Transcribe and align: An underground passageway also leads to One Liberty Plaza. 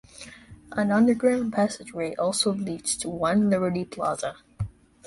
An 0.71 0.89
underground 0.91 1.53
passageway 1.53 2.15
also 2.15 2.51
leads 2.55 2.97
to 2.97 3.07
One 3.09 3.51
Liberty 3.51 3.85
Plaza. 3.85 4.35